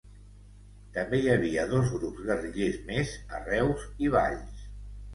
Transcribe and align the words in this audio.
També 0.95 1.19
hi 1.25 1.29
havia 1.33 1.67
dos 1.75 1.93
grups 1.97 2.25
guerrillers 2.31 2.83
més 2.91 3.15
a 3.41 3.45
Reus 3.47 3.89
i 4.09 4.15
Valls. 4.19 4.69